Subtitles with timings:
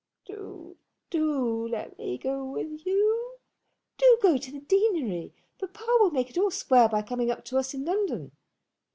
[0.25, 0.77] "Do,
[1.11, 3.37] do let me go with you!
[3.99, 5.31] Do go to the deanery.
[5.59, 8.31] Papa will make it all square by coming up to us in London."